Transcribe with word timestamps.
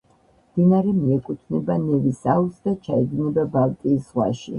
მდინარე 0.53 0.93
მიეკუთვნება 1.01 1.75
ნევის 1.83 2.21
აუზს 2.33 2.65
და 2.69 2.73
ჩაედინება 2.87 3.45
ბალტიის 3.59 4.09
ზღვაში. 4.09 4.49